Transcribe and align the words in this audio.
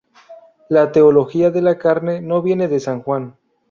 La 0.67 0.91
teología 0.91 1.51
de 1.51 1.61
la 1.61 1.77
carne 1.77 2.21
no 2.21 2.41
viene 2.41 2.67
de 2.67 2.79
San 2.79 3.03
Juan. 3.03 3.37